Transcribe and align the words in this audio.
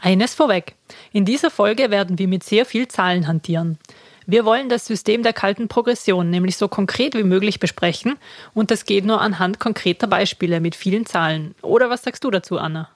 Eines 0.00 0.34
vorweg. 0.34 0.74
In 1.12 1.24
dieser 1.24 1.50
Folge 1.50 1.90
werden 1.90 2.18
wir 2.18 2.26
mit 2.26 2.42
sehr 2.42 2.64
viel 2.64 2.88
Zahlen 2.88 3.26
hantieren. 3.26 3.78
Wir 4.26 4.44
wollen 4.44 4.68
das 4.68 4.86
System 4.86 5.22
der 5.22 5.32
kalten 5.32 5.68
Progression 5.68 6.30
nämlich 6.30 6.56
so 6.56 6.68
konkret 6.68 7.14
wie 7.14 7.24
möglich 7.24 7.58
besprechen 7.58 8.16
und 8.54 8.70
das 8.70 8.84
geht 8.84 9.04
nur 9.04 9.20
anhand 9.20 9.58
konkreter 9.58 10.06
Beispiele 10.06 10.60
mit 10.60 10.76
vielen 10.76 11.04
Zahlen. 11.04 11.54
Oder 11.62 11.90
was 11.90 12.02
sagst 12.02 12.24
du 12.24 12.30
dazu, 12.30 12.58
Anna? 12.58 12.88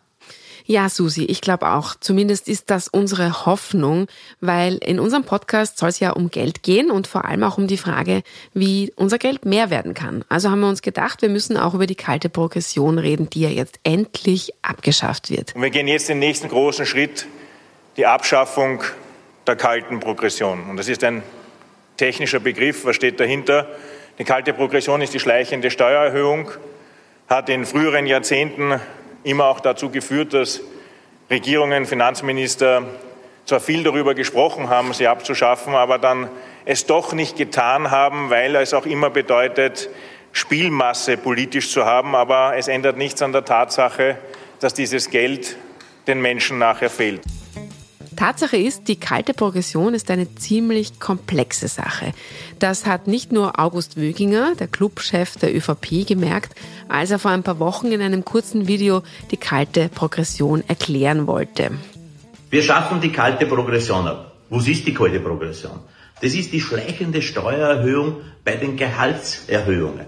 Ja, 0.66 0.88
Susi, 0.88 1.24
ich 1.24 1.42
glaube 1.42 1.68
auch. 1.68 1.94
Zumindest 2.00 2.48
ist 2.48 2.70
das 2.70 2.88
unsere 2.88 3.44
Hoffnung, 3.44 4.06
weil 4.40 4.76
in 4.76 4.98
unserem 4.98 5.24
Podcast 5.24 5.76
soll 5.76 5.90
es 5.90 6.00
ja 6.00 6.12
um 6.12 6.30
Geld 6.30 6.62
gehen 6.62 6.90
und 6.90 7.06
vor 7.06 7.26
allem 7.26 7.44
auch 7.44 7.58
um 7.58 7.66
die 7.66 7.76
Frage, 7.76 8.22
wie 8.54 8.90
unser 8.96 9.18
Geld 9.18 9.44
mehr 9.44 9.68
werden 9.68 9.92
kann. 9.92 10.24
Also 10.30 10.50
haben 10.50 10.60
wir 10.60 10.68
uns 10.68 10.80
gedacht, 10.80 11.20
wir 11.20 11.28
müssen 11.28 11.58
auch 11.58 11.74
über 11.74 11.86
die 11.86 11.94
kalte 11.94 12.30
Progression 12.30 12.98
reden, 12.98 13.28
die 13.28 13.42
ja 13.42 13.50
jetzt 13.50 13.78
endlich 13.84 14.54
abgeschafft 14.62 15.28
wird. 15.28 15.54
Und 15.54 15.60
wir 15.60 15.68
gehen 15.68 15.86
jetzt 15.86 16.08
den 16.08 16.18
nächsten 16.18 16.48
großen 16.48 16.86
Schritt, 16.86 17.26
die 17.98 18.06
Abschaffung 18.06 18.82
der 19.46 19.56
kalten 19.56 20.00
Progression. 20.00 20.64
Und 20.70 20.78
das 20.78 20.88
ist 20.88 21.04
ein 21.04 21.22
technischer 21.98 22.40
Begriff. 22.40 22.86
Was 22.86 22.96
steht 22.96 23.20
dahinter? 23.20 23.68
Die 24.18 24.24
kalte 24.24 24.54
Progression 24.54 25.02
ist 25.02 25.12
die 25.12 25.20
schleichende 25.20 25.70
Steuererhöhung, 25.70 26.50
hat 27.28 27.50
in 27.50 27.66
früheren 27.66 28.06
Jahrzehnten 28.06 28.80
immer 29.24 29.46
auch 29.46 29.60
dazu 29.60 29.90
geführt, 29.90 30.34
dass 30.34 30.60
Regierungen, 31.30 31.86
Finanzminister 31.86 32.84
zwar 33.46 33.60
viel 33.60 33.82
darüber 33.82 34.14
gesprochen 34.14 34.68
haben, 34.68 34.92
sie 34.92 35.08
abzuschaffen, 35.08 35.74
aber 35.74 35.98
dann 35.98 36.28
es 36.64 36.86
doch 36.86 37.12
nicht 37.12 37.36
getan 37.36 37.90
haben, 37.90 38.30
weil 38.30 38.56
es 38.56 38.72
auch 38.72 38.86
immer 38.86 39.10
bedeutet, 39.10 39.90
Spielmasse 40.32 41.16
politisch 41.16 41.70
zu 41.70 41.84
haben. 41.84 42.14
Aber 42.14 42.56
es 42.56 42.68
ändert 42.68 42.96
nichts 42.96 43.22
an 43.22 43.32
der 43.32 43.44
Tatsache, 43.44 44.18
dass 44.60 44.74
dieses 44.74 45.10
Geld 45.10 45.56
den 46.06 46.20
Menschen 46.20 46.58
nachher 46.58 46.90
fehlt. 46.90 47.22
Tatsache 48.16 48.56
ist, 48.56 48.88
die 48.88 48.96
kalte 48.96 49.34
Progression 49.34 49.94
ist 49.94 50.10
eine 50.10 50.34
ziemlich 50.34 51.00
komplexe 51.00 51.68
Sache. 51.68 52.12
Das 52.58 52.86
hat 52.86 53.06
nicht 53.06 53.32
nur 53.32 53.58
August 53.58 53.96
Wöginger, 53.96 54.54
der 54.54 54.68
Clubchef 54.68 55.36
der 55.36 55.54
ÖVP, 55.54 56.06
gemerkt, 56.06 56.54
als 56.88 57.10
er 57.10 57.18
vor 57.18 57.30
ein 57.30 57.42
paar 57.42 57.58
Wochen 57.58 57.92
in 57.92 58.00
einem 58.00 58.24
kurzen 58.24 58.66
Video 58.66 59.02
die 59.30 59.36
kalte 59.36 59.88
Progression 59.88 60.62
erklären 60.66 61.26
wollte. 61.26 61.72
Wir 62.50 62.62
schaffen 62.62 63.00
die 63.00 63.12
kalte 63.12 63.46
Progression 63.46 64.06
ab. 64.06 64.36
Was 64.50 64.68
ist 64.68 64.86
die 64.86 64.94
kalte 64.94 65.20
Progression? 65.20 65.80
Das 66.20 66.34
ist 66.34 66.52
die 66.52 66.60
schleichende 66.60 67.20
Steuererhöhung 67.22 68.16
bei 68.44 68.56
den 68.56 68.76
Gehaltserhöhungen. 68.76 70.06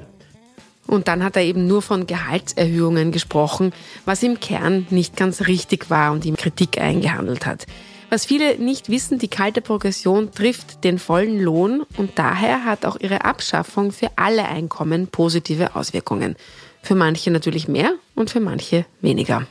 Und 0.87 1.09
dann 1.09 1.25
hat 1.25 1.37
er 1.37 1.43
eben 1.43 1.67
nur 1.67 1.83
von 1.83 2.07
Gehaltserhöhungen 2.07 3.11
gesprochen, 3.11 3.73
was 4.05 4.23
im 4.23 4.39
Kern 4.39 4.87
nicht 4.91 5.17
ganz 5.17 5.47
richtig 5.49 5.91
war 5.91 6.13
und 6.13 6.25
ihm 6.25 6.37
Kritik 6.37 6.79
eingehandelt 6.81 7.45
hat. 7.45 7.67
Was 8.09 8.25
viele 8.25 8.57
nicht 8.59 8.89
wissen, 8.89 9.19
die 9.19 9.29
kalte 9.29 9.61
Progression 9.61 10.31
trifft 10.31 10.85
den 10.85 11.01
vollen 11.01 11.41
Lohn 11.41 11.85
und 11.97 12.19
daher 12.19 12.65
hat 12.65 12.87
auch 12.87 12.97
ihre 13.01 13.25
Abschaffung 13.25 13.91
für 13.91 14.11
alle 14.15 14.47
Einkommen 14.47 15.09
positive 15.09 15.75
Auswirkungen. 15.75 16.37
Für 16.83 16.95
manche 16.95 17.33
natürlich 17.33 17.67
mehr 17.67 17.95
und 18.15 18.31
für 18.31 18.39
manche 18.39 18.87
weniger. 19.01 19.47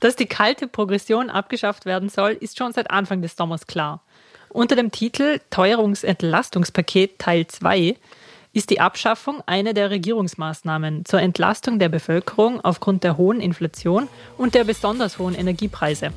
Dass 0.00 0.16
die 0.16 0.26
kalte 0.26 0.68
Progression 0.68 1.30
abgeschafft 1.30 1.86
werden 1.86 2.10
soll, 2.10 2.32
ist 2.32 2.58
schon 2.58 2.72
seit 2.72 2.90
Anfang 2.90 3.22
des 3.22 3.36
Sommers 3.36 3.66
klar. 3.66 4.02
Unter 4.50 4.76
dem 4.76 4.90
Titel 4.90 5.40
Teuerungsentlastungspaket 5.48 7.18
Teil 7.18 7.46
2 7.46 7.96
ist 8.52 8.68
die 8.68 8.80
Abschaffung 8.80 9.42
eine 9.46 9.72
der 9.72 9.88
Regierungsmaßnahmen 9.88 11.06
zur 11.06 11.20
Entlastung 11.20 11.78
der 11.78 11.88
Bevölkerung 11.88 12.60
aufgrund 12.62 13.02
der 13.02 13.16
hohen 13.16 13.40
Inflation 13.40 14.08
und 14.36 14.54
der 14.54 14.64
besonders 14.64 15.18
hohen 15.18 15.34
Energiepreise. 15.34 16.12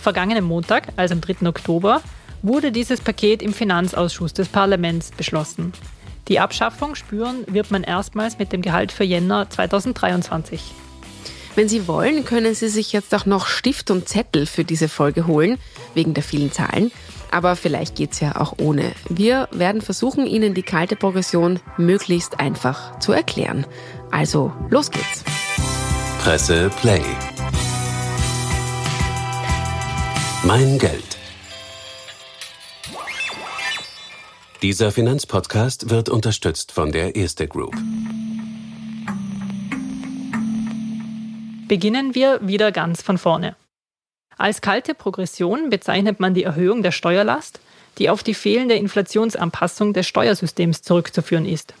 Vergangenen 0.00 0.44
Montag, 0.44 0.88
also 0.96 1.14
am 1.14 1.20
3. 1.20 1.46
Oktober, 1.46 2.02
wurde 2.42 2.72
dieses 2.72 3.00
Paket 3.00 3.42
im 3.42 3.52
Finanzausschuss 3.52 4.32
des 4.32 4.48
Parlaments 4.48 5.10
beschlossen. 5.12 5.72
Die 6.28 6.40
Abschaffung 6.40 6.94
spüren 6.94 7.44
wird 7.48 7.70
man 7.70 7.82
erstmals 7.82 8.38
mit 8.38 8.52
dem 8.52 8.62
Gehalt 8.62 8.92
für 8.92 9.04
Jänner 9.04 9.50
2023. 9.50 10.62
Wenn 11.56 11.68
Sie 11.68 11.88
wollen, 11.88 12.24
können 12.24 12.54
Sie 12.54 12.68
sich 12.68 12.92
jetzt 12.92 13.14
auch 13.14 13.26
noch 13.26 13.46
Stift 13.46 13.90
und 13.90 14.08
Zettel 14.08 14.46
für 14.46 14.64
diese 14.64 14.88
Folge 14.88 15.26
holen, 15.26 15.58
wegen 15.94 16.14
der 16.14 16.22
vielen 16.22 16.52
Zahlen. 16.52 16.92
Aber 17.32 17.56
vielleicht 17.56 17.96
geht 17.96 18.12
es 18.12 18.20
ja 18.20 18.40
auch 18.40 18.54
ohne. 18.58 18.92
Wir 19.08 19.48
werden 19.52 19.82
versuchen, 19.82 20.26
Ihnen 20.26 20.54
die 20.54 20.62
kalte 20.62 20.96
Progression 20.96 21.60
möglichst 21.76 22.40
einfach 22.40 22.98
zu 22.98 23.12
erklären. 23.12 23.66
Also, 24.10 24.52
los 24.68 24.90
geht's. 24.90 25.24
Presse 26.22 26.70
Play. 26.80 27.02
Mein 30.42 30.78
Geld. 30.78 31.18
Dieser 34.62 34.90
Finanzpodcast 34.90 35.90
wird 35.90 36.08
unterstützt 36.08 36.72
von 36.72 36.92
der 36.92 37.14
Erste 37.14 37.46
Group. 37.46 37.76
Beginnen 41.68 42.14
wir 42.14 42.40
wieder 42.42 42.72
ganz 42.72 43.02
von 43.02 43.18
vorne. 43.18 43.54
Als 44.38 44.62
kalte 44.62 44.94
Progression 44.94 45.68
bezeichnet 45.68 46.20
man 46.20 46.32
die 46.32 46.44
Erhöhung 46.44 46.82
der 46.82 46.92
Steuerlast, 46.92 47.60
die 47.98 48.08
auf 48.08 48.22
die 48.22 48.34
fehlende 48.34 48.76
Inflationsanpassung 48.76 49.92
des 49.92 50.06
Steuersystems 50.06 50.80
zurückzuführen 50.80 51.44
ist. 51.44 51.74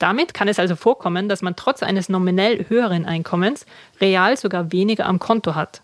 Damit 0.00 0.34
kann 0.34 0.48
es 0.48 0.58
also 0.58 0.74
vorkommen, 0.74 1.28
dass 1.28 1.42
man 1.42 1.54
trotz 1.54 1.84
eines 1.84 2.08
nominell 2.08 2.68
höheren 2.68 3.04
Einkommens 3.04 3.66
real 4.00 4.36
sogar 4.36 4.72
weniger 4.72 5.06
am 5.06 5.20
Konto 5.20 5.54
hat. 5.54 5.82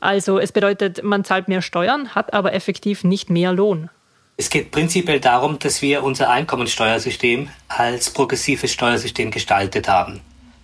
Also 0.00 0.38
es 0.38 0.52
bedeutet, 0.52 1.02
man 1.02 1.24
zahlt 1.24 1.48
mehr 1.48 1.62
Steuern, 1.62 2.14
hat 2.14 2.32
aber 2.32 2.52
effektiv 2.52 3.04
nicht 3.04 3.30
mehr 3.30 3.52
Lohn. 3.52 3.90
Es 4.36 4.50
geht 4.50 4.70
prinzipiell 4.70 5.18
darum, 5.18 5.58
dass 5.58 5.82
wir 5.82 6.04
unser 6.04 6.30
Einkommensteuersystem 6.30 7.48
als 7.66 8.10
progressives 8.10 8.72
Steuersystem 8.72 9.32
gestaltet 9.32 9.88
haben. 9.88 10.20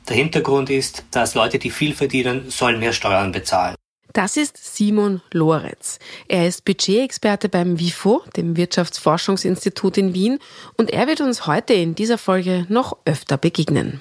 Der 0.09 0.17
Hintergrund 0.17 0.71
ist, 0.71 1.05
dass 1.11 1.35
Leute, 1.35 1.59
die 1.59 1.71
viel 1.71 1.95
verdienen, 1.95 2.51
sollen 2.51 2.79
mehr 2.79 2.93
Steuern 2.93 3.33
bezahlen. 3.33 3.75
Das 4.13 4.37
ist 4.37 4.77
Simon 4.77 5.23
Loretz. 5.33 5.99
Er 6.29 6.47
ist 6.47 6.65
Budgetexperte 6.65 7.49
beim 7.49 7.81
WIFO, 7.81 8.23
dem 8.37 8.57
Wirtschaftsforschungsinstitut 8.57 9.99
in 9.99 10.15
Wien, 10.15 10.39
und 10.77 10.91
er 10.91 11.09
wird 11.09 11.21
uns 11.21 11.49
heute 11.49 11.75
in 11.75 11.97
dieser 11.97 12.17
Folge 12.17 12.65
noch 12.69 12.97
öfter 13.07 13.39
begegnen. 13.39 14.01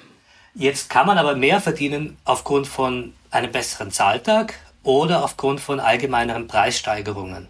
Jetzt 0.54 0.88
kann 0.88 1.08
man 1.08 1.18
aber 1.18 1.34
mehr 1.34 1.60
verdienen 1.60 2.16
aufgrund 2.24 2.68
von 2.68 3.12
einem 3.32 3.50
besseren 3.50 3.90
Zahltag, 3.90 4.54
oder 4.84 5.24
aufgrund 5.24 5.60
von 5.60 5.80
allgemeineren 5.80 6.46
Preissteigerungen. 6.46 7.48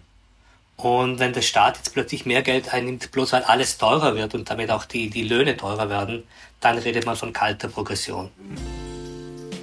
Und 0.77 1.19
wenn 1.19 1.33
der 1.33 1.41
Staat 1.41 1.77
jetzt 1.77 1.93
plötzlich 1.93 2.25
mehr 2.25 2.41
Geld 2.41 2.73
einnimmt, 2.73 3.11
bloß 3.11 3.33
weil 3.33 3.43
alles 3.43 3.77
teurer 3.77 4.15
wird 4.15 4.33
und 4.33 4.49
damit 4.49 4.71
auch 4.71 4.85
die, 4.85 5.09
die 5.09 5.23
Löhne 5.23 5.55
teurer 5.55 5.89
werden, 5.89 6.23
dann 6.59 6.77
redet 6.77 7.05
man 7.05 7.15
von 7.15 7.31
kalter 7.31 7.67
Progression. 7.67 8.29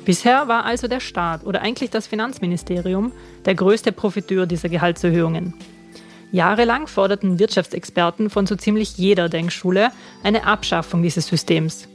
Bisher 0.04 0.48
war 0.48 0.64
also 0.64 0.88
der 0.88 1.00
Staat 1.00 1.44
oder 1.44 1.60
eigentlich 1.60 1.90
das 1.90 2.06
Finanzministerium 2.06 3.12
der 3.44 3.54
größte 3.54 3.92
Profiteur 3.92 4.46
dieser 4.46 4.68
Gehaltserhöhungen. 4.68 5.54
Jahrelang 6.32 6.86
forderten 6.86 7.38
Wirtschaftsexperten 7.38 8.30
von 8.30 8.46
so 8.46 8.56
ziemlich 8.56 8.96
jeder 8.96 9.28
Denkschule 9.28 9.90
eine 10.22 10.46
Abschaffung 10.46 11.02
dieses 11.02 11.26
Systems. 11.26 11.88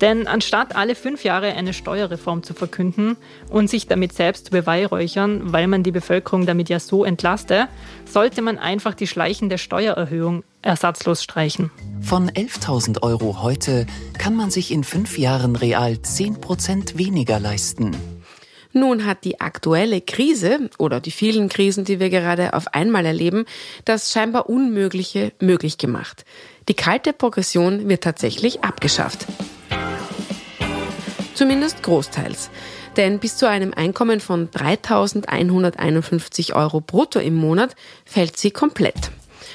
Denn 0.00 0.26
anstatt 0.26 0.74
alle 0.74 0.94
fünf 0.94 1.24
Jahre 1.24 1.48
eine 1.54 1.74
Steuerreform 1.74 2.42
zu 2.42 2.54
verkünden 2.54 3.16
und 3.50 3.68
sich 3.68 3.86
damit 3.86 4.14
selbst 4.14 4.46
zu 4.46 4.50
beweihräuchern, 4.50 5.52
weil 5.52 5.66
man 5.66 5.82
die 5.82 5.92
Bevölkerung 5.92 6.46
damit 6.46 6.68
ja 6.70 6.80
so 6.80 7.04
entlaste, 7.04 7.68
sollte 8.06 8.40
man 8.40 8.58
einfach 8.58 8.94
die 8.94 9.06
schleichende 9.06 9.58
Steuererhöhung 9.58 10.42
ersatzlos 10.62 11.22
streichen. 11.22 11.70
Von 12.00 12.30
11.000 12.30 13.02
Euro 13.02 13.42
heute 13.42 13.86
kann 14.18 14.34
man 14.34 14.50
sich 14.50 14.70
in 14.70 14.84
fünf 14.84 15.18
Jahren 15.18 15.56
real 15.56 16.00
10 16.00 16.40
Prozent 16.40 16.96
weniger 16.96 17.38
leisten. 17.38 17.96
Nun 18.72 19.04
hat 19.04 19.24
die 19.24 19.40
aktuelle 19.40 20.00
Krise 20.00 20.70
oder 20.78 21.00
die 21.00 21.10
vielen 21.10 21.48
Krisen, 21.48 21.84
die 21.84 21.98
wir 21.98 22.08
gerade 22.08 22.54
auf 22.54 22.68
einmal 22.68 23.04
erleben, 23.04 23.44
das 23.84 24.12
scheinbar 24.12 24.48
Unmögliche 24.48 25.32
möglich 25.40 25.76
gemacht. 25.76 26.24
Die 26.68 26.74
kalte 26.74 27.12
Progression 27.12 27.88
wird 27.88 28.04
tatsächlich 28.04 28.62
abgeschafft. 28.62 29.26
Zumindest 31.40 31.82
großteils. 31.82 32.50
Denn 32.98 33.18
bis 33.18 33.38
zu 33.38 33.48
einem 33.48 33.72
Einkommen 33.72 34.20
von 34.20 34.50
3.151 34.50 36.54
Euro 36.54 36.82
brutto 36.82 37.18
im 37.18 37.34
Monat 37.34 37.76
fällt 38.04 38.36
sie 38.36 38.50
komplett. 38.50 39.10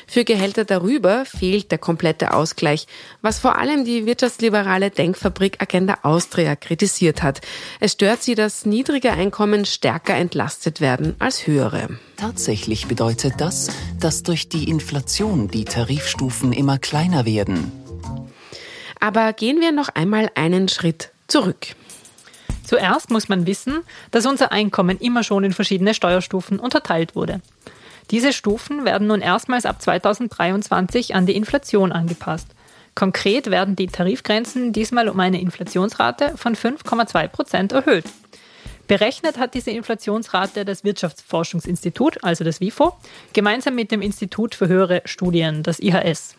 Für 0.07 0.23
Gehälter 0.23 0.65
darüber 0.65 1.25
fehlt 1.25 1.69
der 1.69 1.77
komplette 1.77 2.33
Ausgleich, 2.33 2.87
was 3.21 3.37
vor 3.37 3.59
allem 3.59 3.85
die 3.85 4.07
wirtschaftsliberale 4.07 4.89
Denkfabrik 4.89 5.61
Agenda 5.61 5.99
Austria 6.01 6.55
kritisiert 6.55 7.21
hat. 7.21 7.41
Es 7.79 7.91
stört 7.91 8.23
sie, 8.23 8.33
dass 8.33 8.65
niedrige 8.65 9.11
Einkommen 9.11 9.65
stärker 9.65 10.15
entlastet 10.15 10.81
werden 10.81 11.15
als 11.19 11.45
höhere. 11.45 11.99
Tatsächlich 12.17 12.87
bedeutet 12.87 13.35
das, 13.37 13.69
dass 13.99 14.23
durch 14.23 14.49
die 14.49 14.71
Inflation 14.71 15.49
die 15.49 15.65
Tarifstufen 15.65 16.51
immer 16.51 16.79
kleiner 16.79 17.27
werden. 17.27 17.71
Aber 18.99 19.33
gehen 19.33 19.61
wir 19.61 19.71
noch 19.71 19.89
einmal 19.89 20.31
einen 20.33 20.67
Schritt 20.67 21.11
zurück. 21.35 21.75
Zuerst 22.63 23.11
muss 23.11 23.27
man 23.27 23.45
wissen, 23.45 23.81
dass 24.11 24.25
unser 24.25 24.53
Einkommen 24.53 24.97
immer 24.99 25.21
schon 25.21 25.43
in 25.43 25.51
verschiedene 25.51 25.93
Steuerstufen 25.93 26.59
unterteilt 26.59 27.13
wurde. 27.13 27.41
Diese 28.09 28.31
Stufen 28.31 28.85
werden 28.85 29.07
nun 29.07 29.19
erstmals 29.19 29.65
ab 29.65 29.81
2023 29.81 31.13
an 31.13 31.25
die 31.25 31.35
Inflation 31.35 31.91
angepasst. 31.91 32.47
Konkret 32.95 33.51
werden 33.51 33.75
die 33.75 33.87
Tarifgrenzen 33.87 34.71
diesmal 34.71 35.09
um 35.09 35.19
eine 35.19 35.41
Inflationsrate 35.41 36.37
von 36.37 36.55
5,2 36.55 37.27
Prozent 37.27 37.73
erhöht. 37.73 38.05
Berechnet 38.87 39.37
hat 39.37 39.55
diese 39.55 39.71
Inflationsrate 39.71 40.63
das 40.63 40.85
Wirtschaftsforschungsinstitut, 40.85 42.23
also 42.23 42.45
das 42.45 42.61
WIFO, 42.61 42.95
gemeinsam 43.33 43.75
mit 43.75 43.91
dem 43.91 44.01
Institut 44.01 44.55
für 44.55 44.69
höhere 44.69 45.01
Studien, 45.03 45.63
das 45.63 45.81
IHS. 45.81 46.37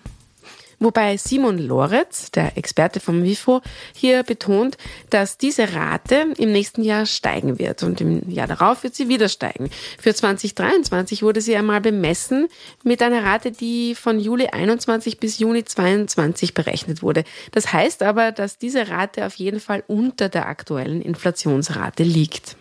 Wobei 0.79 1.17
Simon 1.17 1.59
Loretz, 1.59 2.31
der 2.31 2.59
Experte 2.59 3.01
vom 3.01 3.23
WIFO, 3.23 3.63
hier 3.95 4.23
betont, 4.23 4.77
dass 5.09 5.39
diese 5.39 5.73
Rate 5.75 6.35
im 6.37 6.53
nächsten 6.53 6.83
Jahr 6.83 7.07
steigen 7.07 7.59
wird 7.59 7.83
und 7.83 8.01
im 8.03 8.29
Jahr 8.31 8.47
darauf 8.47 8.83
wird 8.83 8.95
sie 8.95 9.09
wieder 9.09 9.31
steigen. 9.31 9.71
Für 9.99 10.15
2023 10.15 11.23
wurde 11.23 11.41
sie 11.41 11.57
einmal 11.57 11.81
bemessen 11.81 12.49
mit 12.83 13.01
einer 13.01 13.25
Rate, 13.25 13.53
die 13.53 13.95
von 13.95 14.21
Juli 14.21 14.49
21 14.49 15.19
bis 15.19 15.39
Juni 15.39 15.65
22 15.65 16.53
berechnet 16.53 17.03
wurde. 17.03 17.25
Das 17.53 17.73
heißt 17.73 18.03
aber, 18.03 18.33
dass 18.33 18.59
diese 18.59 18.89
Rate 18.89 19.25
auf 19.25 19.37
jeden 19.37 19.61
Fall 19.61 19.83
unter 19.87 20.29
der 20.29 20.47
aktuellen 20.47 21.01
Inflationsrate 21.01 22.03
liegt. 22.03 22.57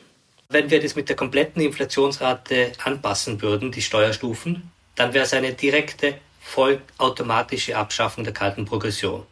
Wenn 0.47 0.69
wir 0.69 0.81
das 0.81 0.95
mit 0.95 1.09
der 1.09 1.17
kompletten 1.17 1.62
Inflationsrate 1.62 2.71
anpassen 2.83 3.41
würden, 3.41 3.71
die 3.71 3.81
Steuerstufen, 3.81 4.71
dann 4.95 5.13
wäre 5.13 5.25
es 5.25 5.33
eine 5.33 5.53
direkte 5.53 6.15
vollautomatische 6.45 7.75
Abschaffung 7.75 8.24
der 8.24 8.33
kalten 8.33 8.65
Progression. 8.65 9.25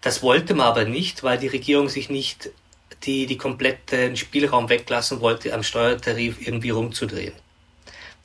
Das 0.00 0.22
wollte 0.22 0.54
man 0.54 0.68
aber 0.68 0.84
nicht, 0.84 1.22
weil 1.24 1.36
die 1.36 1.48
Regierung 1.48 1.88
sich 1.88 2.08
nicht 2.08 2.50
die, 3.02 3.26
die 3.26 3.36
kompletten 3.36 4.16
Spielraum 4.16 4.68
weglassen 4.68 5.20
wollte, 5.20 5.52
am 5.52 5.62
Steuertarif 5.62 6.46
irgendwie 6.46 6.70
rumzudrehen. 6.70 7.34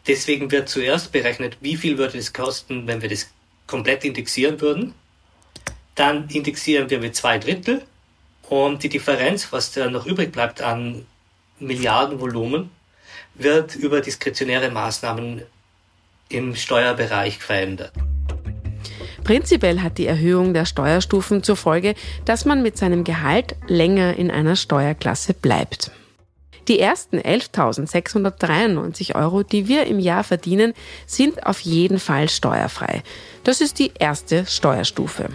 Deswegen 0.08 0.52
wird 0.52 0.70
zuerst 0.70 1.12
berechnet, 1.12 1.58
wie 1.60 1.76
viel 1.76 1.98
würde 1.98 2.18
es 2.20 2.32
kosten, 2.32 2.88
wenn 2.88 3.02
wir 3.02 3.10
das 3.10 3.30
komplett 3.68 4.06
indexieren 4.06 4.62
würden. 4.62 4.94
Dann 5.96 6.30
indexieren 6.30 6.90
wir 6.90 7.00
mit 7.00 7.16
zwei 7.16 7.40
Drittel 7.40 7.82
und 8.44 8.84
die 8.84 8.90
Differenz, 8.90 9.52
was 9.52 9.72
da 9.72 9.90
noch 9.90 10.06
übrig 10.06 10.32
bleibt 10.32 10.62
an 10.62 11.06
Milliardenvolumen, 11.60 12.70
wird 13.34 13.76
über 13.76 14.02
diskretionäre 14.02 14.70
Maßnahmen 14.70 15.42
im 16.30 16.56
Steuerbereich 16.56 17.38
verändert. 17.38 17.94
Prinzipiell 19.24 19.82
hat 19.82 19.98
die 19.98 20.06
Erhöhung 20.06 20.54
der 20.54 20.66
Steuerstufen 20.66 21.42
zur 21.42 21.56
Folge, 21.56 21.96
dass 22.26 22.46
man 22.46 22.62
mit 22.62 22.78
seinem 22.78 23.04
Gehalt 23.04 23.56
länger 23.68 24.16
in 24.16 24.30
einer 24.30 24.56
Steuerklasse 24.56 25.34
bleibt. 25.34 25.92
Die 26.68 26.80
ersten 26.80 27.20
11.693 27.20 29.16
Euro, 29.16 29.44
die 29.44 29.68
wir 29.68 29.86
im 29.86 30.00
Jahr 30.00 30.24
verdienen, 30.24 30.74
sind 31.06 31.46
auf 31.46 31.60
jeden 31.62 32.00
Fall 32.00 32.30
steuerfrei. 32.30 33.04
Das 33.44 33.62
ist 33.62 33.80
die 33.80 33.92
erste 33.98 34.46
Steuerstufe. 34.46 35.30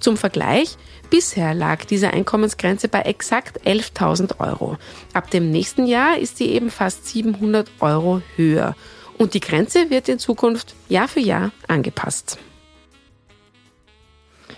Zum 0.00 0.16
Vergleich, 0.16 0.76
bisher 1.10 1.54
lag 1.54 1.84
diese 1.84 2.12
Einkommensgrenze 2.12 2.88
bei 2.88 3.02
exakt 3.02 3.66
11.000 3.66 4.40
Euro. 4.40 4.76
Ab 5.12 5.30
dem 5.30 5.50
nächsten 5.50 5.86
Jahr 5.86 6.18
ist 6.18 6.38
sie 6.38 6.50
eben 6.50 6.70
fast 6.70 7.06
700 7.06 7.68
Euro 7.80 8.22
höher 8.36 8.76
und 9.18 9.34
die 9.34 9.40
Grenze 9.40 9.90
wird 9.90 10.08
in 10.08 10.18
Zukunft 10.18 10.74
Jahr 10.88 11.08
für 11.08 11.20
Jahr 11.20 11.50
angepasst. 11.68 12.38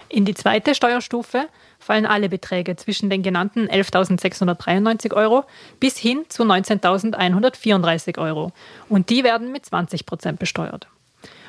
In 0.08 0.25
die 0.25 0.35
zweite 0.35 0.75
Steuerstufe 0.75 1.49
fallen 1.79 2.06
alle 2.06 2.29
Beträge 2.29 2.76
zwischen 2.76 3.11
den 3.11 3.23
genannten 3.23 3.69
11.693 3.69 5.12
Euro 5.12 5.44
bis 5.81 5.99
hin 5.99 6.25
zu 6.29 6.44
19.134 6.44 8.19
Euro. 8.19 8.53
Und 8.88 9.11
die 9.11 9.25
werden 9.25 9.53
mit 9.53 9.67
20 9.67 10.06
Prozent 10.06 10.38
besteuert. 10.38 10.88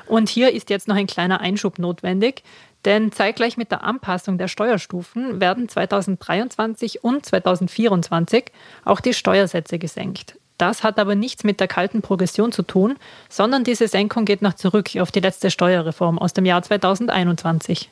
Und 0.06 0.28
hier 0.28 0.52
ist 0.52 0.70
jetzt 0.70 0.88
noch 0.88 0.96
ein 0.96 1.06
kleiner 1.06 1.40
Einschub 1.40 1.78
notwendig, 1.78 2.42
denn 2.84 3.12
zeitgleich 3.12 3.56
mit 3.56 3.70
der 3.70 3.84
Anpassung 3.84 4.38
der 4.38 4.48
Steuerstufen 4.48 5.40
werden 5.40 5.68
2023 5.68 7.04
und 7.04 7.26
2024 7.26 8.46
auch 8.84 9.00
die 9.00 9.14
Steuersätze 9.14 9.78
gesenkt. 9.78 10.36
Das 10.58 10.82
hat 10.82 10.98
aber 10.98 11.14
nichts 11.14 11.44
mit 11.44 11.60
der 11.60 11.68
kalten 11.68 12.02
Progression 12.02 12.52
zu 12.52 12.62
tun, 12.62 12.96
sondern 13.28 13.64
diese 13.64 13.88
Senkung 13.88 14.24
geht 14.24 14.42
noch 14.42 14.54
zurück 14.54 14.90
auf 14.98 15.12
die 15.12 15.20
letzte 15.20 15.50
Steuerreform 15.50 16.18
aus 16.18 16.34
dem 16.34 16.44
Jahr 16.44 16.62
2021. 16.62 17.90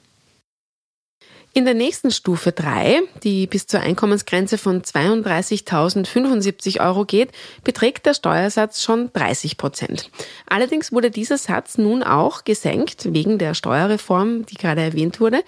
In 1.57 1.65
der 1.65 1.73
nächsten 1.73 2.11
Stufe 2.11 2.53
3, 2.53 3.01
die 3.23 3.47
bis 3.47 3.67
zur 3.67 3.81
Einkommensgrenze 3.81 4.59
von 4.59 4.83
32.075 4.83 6.87
Euro 6.87 7.07
geht, 7.07 7.31
beträgt 7.65 8.05
der 8.05 8.13
Steuersatz 8.13 8.83
schon 8.83 9.11
30 9.15 9.57
Prozent. 9.57 10.11
Allerdings 10.47 10.93
wurde 10.93 11.11
dieser 11.11 11.39
Satz 11.39 11.79
nun 11.79 12.03
auch 12.03 12.45
gesenkt 12.45 13.15
wegen 13.15 13.39
der 13.39 13.55
Steuerreform, 13.55 14.45
die 14.45 14.57
gerade 14.57 14.83
erwähnt 14.83 15.19
wurde. 15.19 15.43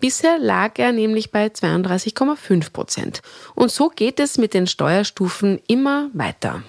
Bisher 0.00 0.38
lag 0.38 0.78
er 0.78 0.92
nämlich 0.92 1.30
bei 1.30 1.46
32,5 1.46 2.72
Prozent. 2.72 3.22
Und 3.54 3.70
so 3.70 3.88
geht 3.88 4.18
es 4.18 4.38
mit 4.38 4.54
den 4.54 4.66
Steuerstufen 4.66 5.60
immer 5.68 6.10
weiter. 6.12 6.62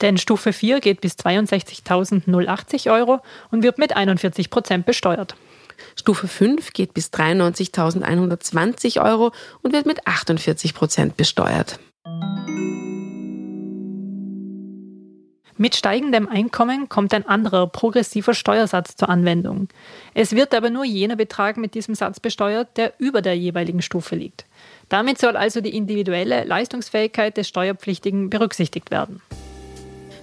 Denn 0.00 0.18
Stufe 0.18 0.52
4 0.52 0.80
geht 0.80 1.00
bis 1.00 1.14
62.080 1.14 2.92
Euro 2.92 3.20
und 3.50 3.62
wird 3.62 3.78
mit 3.78 3.96
41 3.96 4.50
Prozent 4.50 4.86
besteuert. 4.86 5.36
Stufe 5.96 6.28
5 6.28 6.72
geht 6.72 6.94
bis 6.94 7.12
93.120 7.12 9.02
Euro 9.04 9.32
und 9.62 9.72
wird 9.72 9.86
mit 9.86 10.06
48 10.06 10.74
Prozent 10.74 11.16
besteuert. 11.16 11.78
Mit 15.56 15.76
steigendem 15.76 16.28
Einkommen 16.28 16.88
kommt 16.88 17.14
ein 17.14 17.28
anderer 17.28 17.68
progressiver 17.68 18.34
Steuersatz 18.34 18.96
zur 18.96 19.08
Anwendung. 19.08 19.68
Es 20.12 20.32
wird 20.32 20.52
aber 20.52 20.68
nur 20.68 20.84
jener 20.84 21.14
Betrag 21.14 21.58
mit 21.58 21.74
diesem 21.74 21.94
Satz 21.94 22.18
besteuert, 22.18 22.76
der 22.76 22.94
über 22.98 23.22
der 23.22 23.36
jeweiligen 23.36 23.80
Stufe 23.80 24.16
liegt. 24.16 24.46
Damit 24.88 25.18
soll 25.18 25.36
also 25.36 25.60
die 25.60 25.76
individuelle 25.76 26.42
Leistungsfähigkeit 26.42 27.36
des 27.36 27.46
Steuerpflichtigen 27.46 28.30
berücksichtigt 28.30 28.90
werden. 28.90 29.22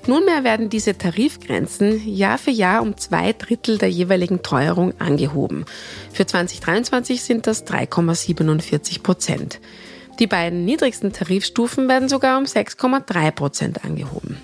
Nunmehr 0.05 0.43
werden 0.43 0.69
diese 0.69 0.97
Tarifgrenzen 0.97 2.05
Jahr 2.05 2.37
für 2.37 2.51
Jahr 2.51 2.81
um 2.81 2.97
zwei 2.97 3.31
Drittel 3.31 3.77
der 3.77 3.89
jeweiligen 3.89 4.41
Teuerung 4.41 4.99
angehoben. 4.99 5.65
Für 6.11 6.25
2023 6.25 7.21
sind 7.21 7.47
das 7.47 7.65
3,47 7.67 9.01
Prozent. 9.01 9.61
Die 10.19 10.27
beiden 10.27 10.65
niedrigsten 10.65 11.13
Tarifstufen 11.13 11.87
werden 11.87 12.09
sogar 12.09 12.37
um 12.37 12.43
6,3 12.43 13.31
Prozent 13.31 13.85
angehoben. 13.85 14.37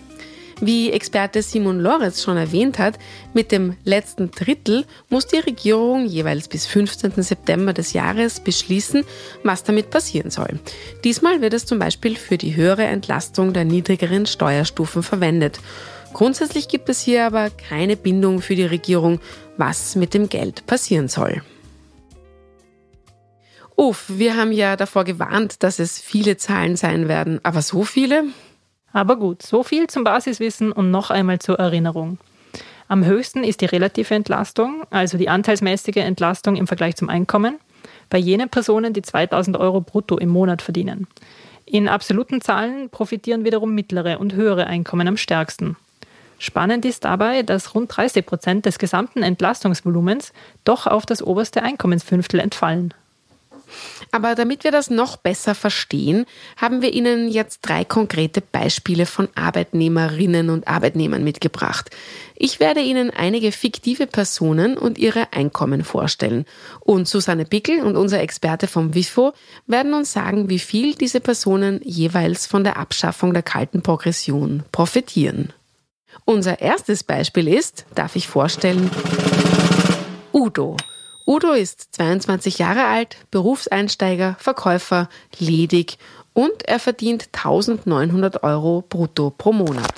Wie 0.59 0.91
Experte 0.91 1.43
Simon 1.43 1.79
Lorenz 1.79 2.23
schon 2.23 2.35
erwähnt 2.35 2.79
hat, 2.79 2.97
mit 3.33 3.51
dem 3.51 3.75
letzten 3.83 4.31
Drittel 4.31 4.85
muss 5.07 5.27
die 5.27 5.37
Regierung 5.37 6.07
jeweils 6.07 6.47
bis 6.47 6.65
15. 6.65 7.11
September 7.21 7.73
des 7.73 7.93
Jahres 7.93 8.39
beschließen, 8.39 9.03
was 9.43 9.63
damit 9.63 9.91
passieren 9.91 10.31
soll. 10.31 10.59
Diesmal 11.03 11.41
wird 11.41 11.53
es 11.53 11.67
zum 11.67 11.77
Beispiel 11.77 12.15
für 12.15 12.39
die 12.39 12.55
höhere 12.55 12.85
Entlastung 12.85 13.53
der 13.53 13.65
niedrigeren 13.65 14.25
Steuerstufen 14.25 15.03
verwendet. 15.03 15.59
Grundsätzlich 16.13 16.67
gibt 16.67 16.89
es 16.89 17.01
hier 17.01 17.25
aber 17.27 17.51
keine 17.51 17.95
Bindung 17.95 18.41
für 18.41 18.55
die 18.55 18.65
Regierung, 18.65 19.19
was 19.57 19.95
mit 19.95 20.15
dem 20.15 20.27
Geld 20.27 20.65
passieren 20.65 21.07
soll. 21.07 21.43
Uff, 23.75 24.05
wir 24.07 24.35
haben 24.35 24.51
ja 24.51 24.75
davor 24.75 25.03
gewarnt, 25.03 25.61
dass 25.61 25.77
es 25.77 25.99
viele 25.99 26.35
Zahlen 26.35 26.75
sein 26.75 27.07
werden, 27.07 27.39
aber 27.43 27.61
so 27.61 27.83
viele? 27.83 28.23
Aber 28.97 29.15
gut, 29.15 29.43
so 29.43 29.61
viel 29.61 29.85
zum 29.85 30.03
Basiswissen 30.03 30.71
und 30.71 30.89
noch 30.89 31.11
einmal 31.11 31.37
zur 31.37 31.59
Erinnerung. 31.59 32.17
Am 32.87 33.05
höchsten 33.05 33.43
ist 33.43 33.61
die 33.61 33.67
relative 33.67 34.15
Entlastung, 34.15 34.87
also 34.89 35.19
die 35.19 35.29
anteilsmäßige 35.29 35.97
Entlastung 35.97 36.55
im 36.55 36.65
Vergleich 36.65 36.95
zum 36.95 37.07
Einkommen, 37.07 37.59
bei 38.09 38.17
jenen 38.17 38.49
Personen, 38.49 38.93
die 38.93 39.03
2000 39.03 39.55
Euro 39.57 39.81
brutto 39.81 40.17
im 40.17 40.29
Monat 40.29 40.63
verdienen. 40.63 41.05
In 41.67 41.87
absoluten 41.87 42.41
Zahlen 42.41 42.89
profitieren 42.89 43.45
wiederum 43.45 43.75
mittlere 43.75 44.19
und 44.19 44.33
höhere 44.33 44.65
Einkommen 44.65 45.07
am 45.07 45.17
stärksten. 45.17 45.77
Spannend 46.39 46.83
ist 46.83 47.05
dabei, 47.05 47.43
dass 47.43 47.75
rund 47.75 47.95
30 47.95 48.25
Prozent 48.25 48.65
des 48.65 48.79
gesamten 48.79 49.21
Entlastungsvolumens 49.21 50.33
doch 50.63 50.87
auf 50.87 51.05
das 51.05 51.21
oberste 51.21 51.61
Einkommensfünftel 51.61 52.39
entfallen. 52.39 52.95
Aber 54.11 54.35
damit 54.35 54.63
wir 54.63 54.71
das 54.71 54.89
noch 54.89 55.17
besser 55.17 55.55
verstehen, 55.55 56.25
haben 56.55 56.81
wir 56.81 56.93
Ihnen 56.93 57.29
jetzt 57.29 57.59
drei 57.61 57.83
konkrete 57.83 58.41
Beispiele 58.41 59.05
von 59.05 59.29
Arbeitnehmerinnen 59.35 60.49
und 60.49 60.67
Arbeitnehmern 60.67 61.23
mitgebracht. 61.23 61.89
Ich 62.35 62.59
werde 62.59 62.81
Ihnen 62.81 63.09
einige 63.09 63.51
fiktive 63.51 64.07
Personen 64.07 64.77
und 64.77 64.97
ihre 64.97 65.33
Einkommen 65.33 65.83
vorstellen. 65.83 66.45
Und 66.79 67.07
Susanne 67.07 67.45
Pickel 67.45 67.81
und 67.81 67.95
unser 67.95 68.21
Experte 68.21 68.67
vom 68.67 68.93
WIFO 68.93 69.33
werden 69.65 69.93
uns 69.93 70.13
sagen, 70.13 70.49
wie 70.49 70.59
viel 70.59 70.95
diese 70.95 71.19
Personen 71.19 71.81
jeweils 71.83 72.45
von 72.45 72.63
der 72.63 72.77
Abschaffung 72.77 73.33
der 73.33 73.43
kalten 73.43 73.81
Progression 73.81 74.63
profitieren. 74.71 75.53
Unser 76.25 76.61
erstes 76.61 77.03
Beispiel 77.03 77.47
ist, 77.47 77.85
darf 77.95 78.15
ich 78.15 78.27
vorstellen, 78.27 78.89
Udo. 80.33 80.77
Udo 81.29 81.51
ist 81.51 81.93
22 81.93 82.57
Jahre 82.57 82.85
alt, 82.85 83.17
Berufseinsteiger, 83.31 84.37
Verkäufer, 84.39 85.09
ledig 85.37 85.97
und 86.31 86.63
er 86.65 86.79
verdient 86.79 87.27
1900 87.33 88.43
Euro 88.43 88.85
brutto 88.87 89.33
pro 89.37 89.51
Monat. 89.51 89.91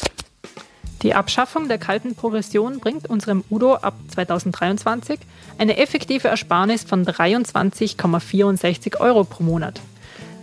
Die 1.04 1.14
Abschaffung 1.14 1.68
der 1.68 1.78
kalten 1.78 2.16
Progression 2.16 2.80
bringt 2.80 3.08
unserem 3.08 3.44
Udo 3.52 3.76
ab 3.76 3.94
2023 4.08 5.20
eine 5.60 5.78
effektive 5.78 6.30
Ersparnis 6.30 6.84
von 6.84 7.06
23,64 7.06 9.00
Euro 9.00 9.24
pro 9.24 9.44
Monat. 9.44 9.80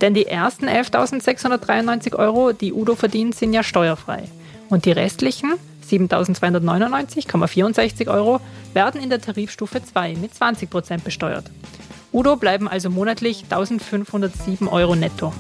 Denn 0.01 0.15
die 0.15 0.27
ersten 0.27 0.69
11.693 0.69 2.15
Euro, 2.15 2.53
die 2.53 2.73
Udo 2.73 2.95
verdient, 2.95 3.35
sind 3.35 3.53
ja 3.53 3.65
steuerfrei. 3.65 4.29
Und 4.69 4.85
die 4.85 4.93
restlichen 4.93 5.55
7.299,64 5.91 8.09
Euro 8.09 8.41
werden 8.75 9.01
in 9.01 9.11
der 9.11 9.21
Tarifstufe 9.21 9.83
2 9.83 10.15
mit 10.15 10.35
20 10.35 10.71
Prozent 10.71 11.05
besteuert. 11.05 11.51
Udo 12.13 12.37
bleiben 12.37 12.69
also 12.69 12.91
monatlich 12.91 13.45
1.507 13.51 14.71
Euro 14.71 14.95
netto. 14.95 15.33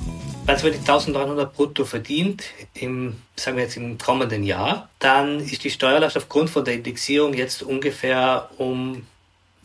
Wenn 0.46 0.56
ich 0.56 0.78
1900 0.78 1.52
brutto 1.52 1.84
verdient, 1.84 2.44
im, 2.74 3.16
sagen 3.34 3.56
wir 3.56 3.64
jetzt 3.64 3.76
im 3.76 3.98
kommenden 3.98 4.44
Jahr, 4.44 4.88
dann 5.00 5.40
ist 5.40 5.64
die 5.64 5.70
Steuerlast 5.70 6.16
aufgrund 6.16 6.50
von 6.50 6.64
der 6.64 6.74
Indexierung 6.74 7.34
jetzt 7.34 7.62
ungefähr 7.62 8.48
um 8.58 9.04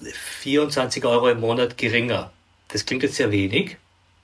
24 0.01 1.05
Euro 1.05 1.29
im 1.29 1.39
Monat 1.39 1.77
geringer. 1.77 2.31
Das 2.69 2.85
klingt 2.85 3.03
jetzt 3.03 3.15
sehr 3.15 3.31
wenig. 3.31 3.77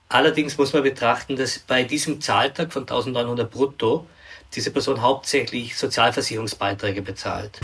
Allerdings 0.10 0.58
muss 0.58 0.74
man 0.74 0.84
betrachten, 0.84 1.36
dass 1.36 1.60
bei 1.60 1.84
diesem 1.84 2.22
Zahltag 2.22 2.72
von 2.72 2.84
1900 2.84 3.52
brutto 3.52 4.08
diese 4.56 4.72
Person 4.72 5.02
hauptsächlich 5.02 5.78
Sozialversicherungsbeiträge 5.78 7.02
bezahlt. 7.02 7.60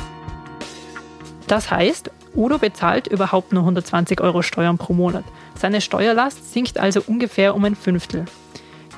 Das 1.48 1.70
heißt, 1.70 2.10
Udo 2.36 2.58
bezahlt 2.58 3.08
überhaupt 3.08 3.54
nur 3.54 3.64
120 3.64 4.22
Euro 4.22 4.42
Steuern 4.42 4.78
pro 4.78 4.94
Monat. 4.94 5.26
Seine 5.60 5.82
Steuerlast 5.82 6.54
sinkt 6.54 6.78
also 6.78 7.02
ungefähr 7.06 7.56
um 7.56 7.64
ein 7.66 7.76
Fünftel. 7.76 8.26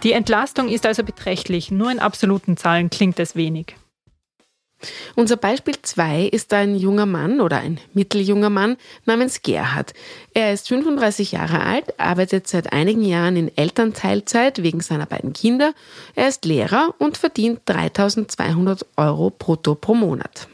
Die 0.03 0.11
Entlastung 0.11 0.69
ist 0.69 0.85
also 0.85 1.03
beträchtlich, 1.03 1.71
nur 1.71 1.91
in 1.91 1.99
absoluten 1.99 2.57
Zahlen 2.57 2.89
klingt 2.89 3.19
es 3.19 3.35
wenig. 3.35 3.75
Unser 5.15 5.37
Beispiel 5.37 5.75
2 5.81 6.23
ist 6.23 6.53
ein 6.53 6.75
junger 6.75 7.05
Mann 7.05 7.41
oder 7.41 7.57
ein 7.57 7.79
mitteljunger 7.93 8.49
Mann 8.49 8.77
namens 9.05 9.41
Gerhard. 9.41 9.93
Er 10.33 10.53
ist 10.53 10.67
35 10.67 11.31
Jahre 11.33 11.61
alt, 11.61 11.99
arbeitet 11.99 12.47
seit 12.47 12.73
einigen 12.73 13.03
Jahren 13.03 13.35
in 13.35 13.55
Elternteilzeit 13.55 14.63
wegen 14.63 14.81
seiner 14.81 15.05
beiden 15.05 15.33
Kinder. 15.33 15.73
Er 16.15 16.27
ist 16.27 16.45
Lehrer 16.45 16.93
und 16.99 17.17
verdient 17.17 17.61
3200 17.65 18.85
Euro 18.97 19.29
brutto 19.29 19.75
pro 19.75 19.93
Monat. 19.93 20.47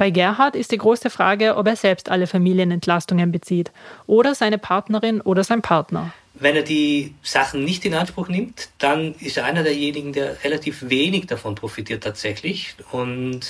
Bei 0.00 0.08
Gerhard 0.08 0.56
ist 0.56 0.72
die 0.72 0.78
große 0.78 1.10
Frage, 1.10 1.56
ob 1.56 1.66
er 1.66 1.76
selbst 1.76 2.10
alle 2.10 2.26
Familienentlastungen 2.26 3.32
bezieht 3.32 3.70
oder 4.06 4.34
seine 4.34 4.56
Partnerin 4.56 5.20
oder 5.20 5.44
sein 5.44 5.60
Partner. 5.60 6.14
Wenn 6.40 6.56
er 6.56 6.62
die 6.62 7.14
Sachen 7.22 7.64
nicht 7.64 7.84
in 7.84 7.92
Anspruch 7.92 8.28
nimmt, 8.28 8.70
dann 8.78 9.14
ist 9.16 9.36
er 9.36 9.44
einer 9.44 9.62
derjenigen, 9.62 10.14
der 10.14 10.42
relativ 10.42 10.88
wenig 10.88 11.26
davon 11.26 11.54
profitiert 11.54 12.02
tatsächlich 12.02 12.74
und 12.92 13.40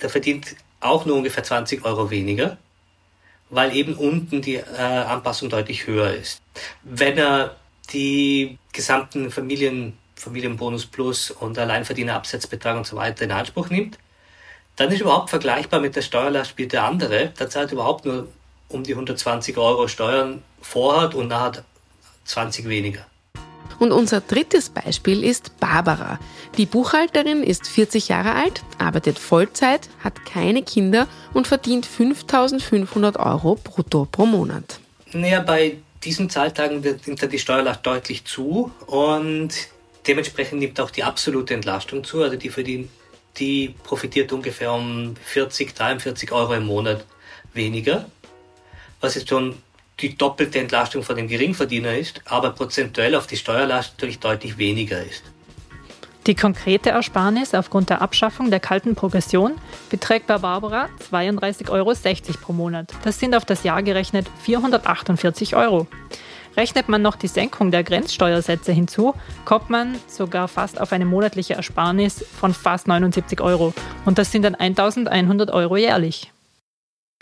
der 0.00 0.10
verdient 0.10 0.54
auch 0.78 1.04
nur 1.06 1.16
ungefähr 1.16 1.42
20 1.42 1.84
Euro 1.84 2.08
weniger, 2.08 2.56
weil 3.50 3.74
eben 3.74 3.94
unten 3.94 4.42
die 4.42 4.54
äh, 4.54 4.62
Anpassung 4.78 5.48
deutlich 5.48 5.88
höher 5.88 6.14
ist. 6.14 6.40
Wenn 6.84 7.18
er 7.18 7.56
die 7.92 8.58
gesamten 8.72 9.32
Familien, 9.32 9.98
Familienbonus 10.14 10.86
Plus 10.86 11.32
und 11.32 11.58
Alleinverdienerabsetzbetrag 11.58 12.76
und 12.76 12.86
so 12.86 12.94
weiter 12.96 13.24
in 13.24 13.32
Anspruch 13.32 13.70
nimmt, 13.70 13.98
dann 14.76 14.92
ist 14.92 15.00
überhaupt 15.00 15.30
vergleichbar 15.30 15.80
mit 15.80 15.96
der 15.96 16.02
Steuerlast 16.02 16.56
wie 16.58 16.68
der 16.68 16.84
andere. 16.84 17.32
Der 17.38 17.50
zahlt 17.50 17.72
überhaupt 17.72 18.04
nur 18.04 18.28
um 18.68 18.84
die 18.84 18.92
120 18.92 19.56
Euro 19.56 19.88
Steuern 19.88 20.44
vorhat 20.60 21.14
und 21.16 21.28
nachher 21.28 21.64
20 22.26 22.68
weniger. 22.68 23.06
Und 23.78 23.92
unser 23.92 24.20
drittes 24.20 24.70
Beispiel 24.70 25.22
ist 25.22 25.58
Barbara. 25.60 26.18
Die 26.56 26.66
Buchhalterin 26.66 27.42
ist 27.42 27.68
40 27.68 28.08
Jahre 28.08 28.34
alt, 28.34 28.62
arbeitet 28.78 29.18
Vollzeit, 29.18 29.88
hat 30.02 30.24
keine 30.24 30.62
Kinder 30.62 31.06
und 31.34 31.46
verdient 31.46 31.84
5500 31.84 33.16
Euro 33.18 33.56
brutto 33.56 34.08
pro 34.10 34.24
Monat. 34.24 34.80
Naja, 35.12 35.40
bei 35.40 35.76
diesen 36.02 36.30
Zahltagen 36.30 36.80
nimmt 36.80 37.22
dann 37.22 37.30
die 37.30 37.38
Steuerlast 37.38 37.84
deutlich 37.84 38.24
zu 38.24 38.70
und 38.86 39.50
dementsprechend 40.06 40.60
nimmt 40.60 40.80
auch 40.80 40.90
die 40.90 41.02
absolute 41.02 41.54
Entlastung 41.54 42.04
zu. 42.04 42.22
Also 42.22 42.36
die, 42.36 42.48
verdient, 42.48 42.88
die 43.36 43.74
profitiert 43.82 44.32
ungefähr 44.32 44.72
um 44.72 45.16
40, 45.22 45.74
43 45.74 46.32
Euro 46.32 46.54
im 46.54 46.64
Monat 46.64 47.04
weniger, 47.52 48.06
was 49.00 49.14
jetzt 49.16 49.28
schon 49.28 49.56
die 50.00 50.16
doppelte 50.16 50.58
Entlastung 50.58 51.02
von 51.02 51.16
dem 51.16 51.28
Geringverdiener 51.28 51.96
ist, 51.96 52.20
aber 52.26 52.50
prozentuell 52.50 53.14
auf 53.14 53.26
die 53.26 53.36
Steuerlast 53.36 53.94
natürlich 53.94 54.18
deutlich 54.18 54.58
weniger 54.58 55.02
ist. 55.02 55.24
Die 56.26 56.34
konkrete 56.34 56.90
Ersparnis 56.90 57.54
aufgrund 57.54 57.88
der 57.88 58.02
Abschaffung 58.02 58.50
der 58.50 58.58
kalten 58.58 58.96
Progression 58.96 59.54
beträgt 59.90 60.26
bei 60.26 60.38
Barbara 60.38 60.88
32,60 61.12 61.70
Euro 61.70 61.94
pro 62.42 62.52
Monat. 62.52 62.92
Das 63.04 63.20
sind 63.20 63.36
auf 63.36 63.44
das 63.44 63.62
Jahr 63.62 63.82
gerechnet 63.84 64.26
448 64.42 65.54
Euro. 65.54 65.86
Rechnet 66.56 66.88
man 66.88 67.00
noch 67.00 67.14
die 67.14 67.28
Senkung 67.28 67.70
der 67.70 67.84
Grenzsteuersätze 67.84 68.72
hinzu, 68.72 69.14
kommt 69.44 69.70
man 69.70 69.94
sogar 70.08 70.48
fast 70.48 70.80
auf 70.80 70.92
eine 70.92 71.04
monatliche 71.04 71.54
Ersparnis 71.54 72.24
von 72.40 72.52
fast 72.54 72.88
79 72.88 73.40
Euro. 73.40 73.72
Und 74.04 74.18
das 74.18 74.32
sind 74.32 74.42
dann 74.42 74.54
1100 74.56 75.50
Euro 75.50 75.76
jährlich. 75.76 76.32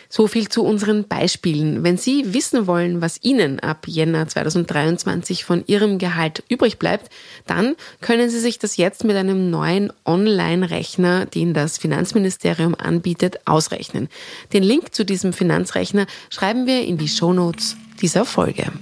So 0.09 0.27
viel 0.27 0.49
zu 0.49 0.65
unseren 0.65 1.05
Beispielen. 1.09 1.83
Wenn 1.83 1.97
Sie 1.97 2.35
wissen 2.35 2.67
wollen, 2.67 3.01
was 3.01 3.23
Ihnen 3.23 3.61
ab 3.61 3.87
Jänner 3.87 4.29
2023 4.29 5.45
von 5.45 5.65
Ihrem 5.67 5.99
Gehalt 5.99 6.43
übrig 6.49 6.79
bleibt, 6.79 7.11
dann 7.47 7.77
können 8.01 8.31
Sie 8.31 8.41
sich 8.41 8.59
das 8.59 8.77
jetzt 8.77 9.05
mit 9.05 9.17
einem 9.17 9.51
neuen 9.51 9.93
Online-Rechner, 10.05 11.27
den 11.27 11.55
das 11.55 11.79
Finanzministerium 11.79 12.75
anbietet, 12.75 13.47
ausrechnen. 13.47 14.09
Den 14.53 14.63
Link 14.63 14.95
zu 14.95 15.05
diesem 15.05 15.33
Finanzrechner 15.33 16.07
schreiben 16.31 16.67
wir 16.67 16.85
in 16.85 16.99
die 16.99 17.09
Shownotes 17.09 17.77
dieser 18.01 18.25
Folge. 18.25 18.73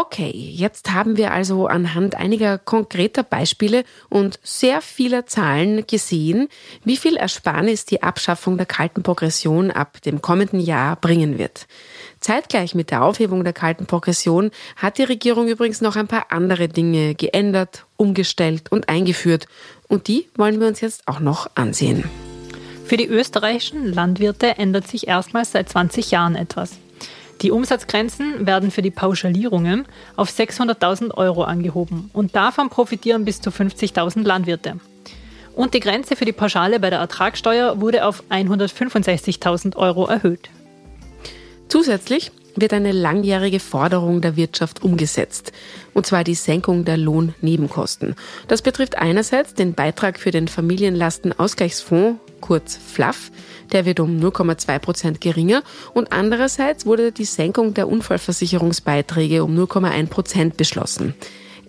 Okay, 0.00 0.30
jetzt 0.30 0.92
haben 0.92 1.16
wir 1.16 1.32
also 1.32 1.66
anhand 1.66 2.14
einiger 2.14 2.56
konkreter 2.56 3.24
Beispiele 3.24 3.82
und 4.08 4.38
sehr 4.44 4.80
vieler 4.80 5.26
Zahlen 5.26 5.88
gesehen, 5.88 6.46
wie 6.84 6.96
viel 6.96 7.16
Ersparnis 7.16 7.84
die 7.84 8.04
Abschaffung 8.04 8.56
der 8.56 8.66
kalten 8.66 9.02
Progression 9.02 9.72
ab 9.72 10.00
dem 10.02 10.22
kommenden 10.22 10.60
Jahr 10.60 10.94
bringen 10.94 11.36
wird. 11.36 11.66
Zeitgleich 12.20 12.76
mit 12.76 12.92
der 12.92 13.02
Aufhebung 13.02 13.42
der 13.42 13.52
kalten 13.52 13.86
Progression 13.86 14.52
hat 14.76 14.98
die 14.98 15.02
Regierung 15.02 15.48
übrigens 15.48 15.80
noch 15.80 15.96
ein 15.96 16.06
paar 16.06 16.26
andere 16.28 16.68
Dinge 16.68 17.16
geändert, 17.16 17.84
umgestellt 17.96 18.70
und 18.70 18.88
eingeführt. 18.88 19.48
Und 19.88 20.06
die 20.06 20.28
wollen 20.36 20.60
wir 20.60 20.68
uns 20.68 20.80
jetzt 20.80 21.08
auch 21.08 21.18
noch 21.18 21.50
ansehen. 21.56 22.08
Für 22.84 22.96
die 22.96 23.08
österreichischen 23.08 23.92
Landwirte 23.92 24.58
ändert 24.58 24.86
sich 24.86 25.08
erstmals 25.08 25.50
seit 25.50 25.68
20 25.68 26.12
Jahren 26.12 26.36
etwas. 26.36 26.78
Die 27.42 27.52
Umsatzgrenzen 27.52 28.46
werden 28.46 28.70
für 28.70 28.82
die 28.82 28.90
Pauschalierungen 28.90 29.86
auf 30.16 30.30
600.000 30.30 31.14
Euro 31.14 31.44
angehoben 31.44 32.10
und 32.12 32.34
davon 32.34 32.68
profitieren 32.68 33.24
bis 33.24 33.40
zu 33.40 33.50
50.000 33.50 34.24
Landwirte. 34.24 34.80
Und 35.54 35.74
die 35.74 35.80
Grenze 35.80 36.16
für 36.16 36.24
die 36.24 36.32
Pauschale 36.32 36.80
bei 36.80 36.90
der 36.90 36.98
Ertragssteuer 36.98 37.80
wurde 37.80 38.04
auf 38.04 38.24
165.000 38.30 39.76
Euro 39.76 40.06
erhöht. 40.06 40.50
Zusätzlich 41.68 42.32
wird 42.60 42.72
eine 42.72 42.92
langjährige 42.92 43.60
Forderung 43.60 44.20
der 44.20 44.36
Wirtschaft 44.36 44.82
umgesetzt, 44.82 45.52
und 45.94 46.06
zwar 46.06 46.24
die 46.24 46.34
Senkung 46.34 46.84
der 46.84 46.96
Lohnnebenkosten. 46.96 48.14
Das 48.48 48.62
betrifft 48.62 48.98
einerseits 48.98 49.54
den 49.54 49.74
Beitrag 49.74 50.18
für 50.18 50.30
den 50.30 50.48
Familienlastenausgleichsfonds, 50.48 52.20
kurz 52.40 52.76
FLAF, 52.76 53.30
der 53.72 53.84
wird 53.84 54.00
um 54.00 54.18
0,2 54.18 54.78
Prozent 54.78 55.20
geringer 55.20 55.62
und 55.94 56.12
andererseits 56.12 56.86
wurde 56.86 57.12
die 57.12 57.24
Senkung 57.24 57.74
der 57.74 57.88
Unfallversicherungsbeiträge 57.88 59.44
um 59.44 59.56
0,1 59.58 60.06
Prozent 60.06 60.56
beschlossen. 60.56 61.14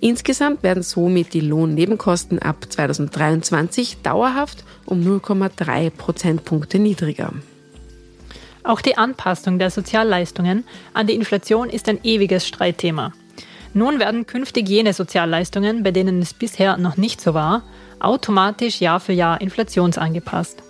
Insgesamt 0.01 0.63
werden 0.63 0.83
somit 0.83 1.33
die 1.33 1.41
Lohnnebenkosten 1.41 2.39
ab 2.39 2.65
2023 2.69 3.97
dauerhaft 4.01 4.63
um 4.85 5.01
0,3 5.01 5.89
Prozentpunkte 5.89 6.79
niedriger. 6.79 7.33
Auch 8.69 8.81
die 8.81 8.99
Anpassung 8.99 9.57
der 9.57 9.71
Sozialleistungen 9.71 10.63
an 10.93 11.07
die 11.07 11.15
Inflation 11.15 11.71
ist 11.71 11.89
ein 11.89 12.03
ewiges 12.03 12.47
Streitthema. 12.47 13.13
Nun 13.73 13.97
werden 13.97 14.27
künftig 14.27 14.69
jene 14.69 14.93
Sozialleistungen, 14.93 15.81
bei 15.81 15.89
denen 15.89 16.21
es 16.21 16.35
bisher 16.35 16.77
noch 16.77 16.95
nicht 16.95 17.19
so 17.19 17.33
war, 17.33 17.63
automatisch 17.99 18.79
Jahr 18.79 18.99
für 18.99 19.13
Jahr 19.13 19.41
inflationsangepasst. 19.41 20.61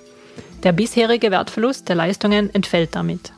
Der 0.64 0.72
bisherige 0.72 1.30
Wertverlust 1.30 1.90
der 1.90 1.98
Leistungen 1.98 2.56
entfällt 2.56 2.96
damit. 2.96 3.34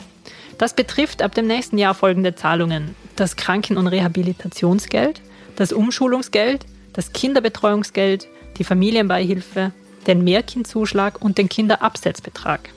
Das 0.60 0.75
betrifft 0.75 1.24
ab 1.24 1.34
dem 1.34 1.48
nächsten 1.48 1.80
Jahr 1.80 1.96
folgende 1.96 2.36
Zahlungen. 2.36 2.94
Das 3.15 3.38
Kranken- 3.38 3.77
und 3.77 3.88
Rehabilitationsgeld, 3.88 5.24
das 5.56 5.74
Umschulungsgeld, 5.74 6.68
das 6.94 7.13
Kinderbetreuungsgeld, 7.13 8.27
die 8.60 8.63
Familienbeihilfe, 8.63 9.72
den 10.06 10.24
Mehrkindzuschlag 10.24 11.20
und 11.20 11.39
den 11.39 11.50
Kinderabsetzbetrag. 11.50 12.70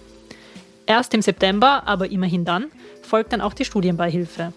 Erst 0.86 1.14
im 1.14 1.22
September, 1.22 1.82
aber 1.86 2.10
immerhin 2.10 2.44
dann, 2.44 2.66
folgt 3.02 3.32
dann 3.32 3.40
auch 3.40 3.54
die 3.54 3.64
Studienbeihilfe. 3.64 4.52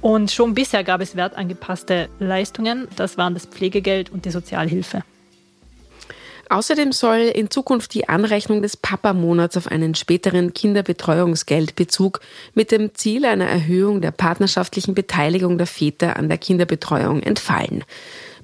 Und 0.00 0.30
schon 0.30 0.54
bisher 0.54 0.84
gab 0.84 1.00
es 1.00 1.16
wertangepasste 1.16 2.08
Leistungen, 2.20 2.86
das 2.96 3.18
waren 3.18 3.34
das 3.34 3.46
Pflegegeld 3.46 4.10
und 4.10 4.24
die 4.24 4.30
Sozialhilfe. 4.30 5.02
Außerdem 6.50 6.92
soll 6.92 7.18
in 7.18 7.50
Zukunft 7.50 7.92
die 7.92 8.08
Anrechnung 8.08 8.62
des 8.62 8.76
Papa-Monats 8.76 9.56
auf 9.58 9.66
einen 9.66 9.94
späteren 9.94 10.54
Kinderbetreuungsgeldbezug 10.54 12.20
mit 12.54 12.70
dem 12.70 12.94
Ziel 12.94 13.26
einer 13.26 13.46
Erhöhung 13.46 14.00
der 14.00 14.12
partnerschaftlichen 14.12 14.94
Beteiligung 14.94 15.58
der 15.58 15.66
Väter 15.66 16.16
an 16.16 16.28
der 16.28 16.38
Kinderbetreuung 16.38 17.22
entfallen. 17.22 17.84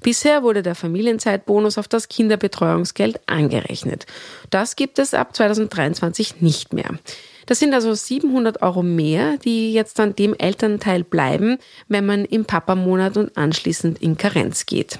Bisher 0.05 0.43
wurde 0.43 0.61
der 0.61 0.75
Familienzeitbonus 0.75 1.79
auf 1.79 1.87
das 1.87 2.09
Kinderbetreuungsgeld 2.09 3.21
angerechnet. 3.25 4.05
Das 4.51 4.75
gibt 4.75 4.99
es 4.99 5.15
ab 5.15 5.35
2023 5.35 6.41
nicht 6.41 6.73
mehr. 6.73 6.99
Das 7.47 7.57
sind 7.57 7.73
also 7.73 7.91
700 7.91 8.61
Euro 8.61 8.83
mehr, 8.83 9.39
die 9.39 9.73
jetzt 9.73 9.99
an 9.99 10.15
dem 10.15 10.35
Elternteil 10.35 11.03
bleiben, 11.03 11.57
wenn 11.87 12.05
man 12.05 12.23
im 12.23 12.45
Papamonat 12.45 13.17
und 13.17 13.35
anschließend 13.35 13.99
in 13.99 14.15
Karenz 14.15 14.67
geht. 14.67 14.99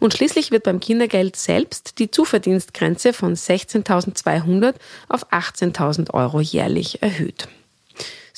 Und 0.00 0.14
schließlich 0.14 0.50
wird 0.50 0.64
beim 0.64 0.80
Kindergeld 0.80 1.36
selbst 1.36 2.00
die 2.00 2.10
Zuverdienstgrenze 2.10 3.12
von 3.12 3.36
16.200 3.36 4.74
auf 5.08 5.30
18.000 5.30 6.12
Euro 6.14 6.40
jährlich 6.40 7.00
erhöht. 7.00 7.46